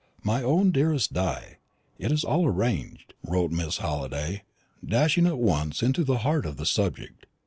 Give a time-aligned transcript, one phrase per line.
[0.23, 1.57] "MY OWN DEAREST DI,
[1.99, 4.41] It is all arranged," wrote Miss Halliday,
[4.83, 7.27] dashing at once into the heart of the subject.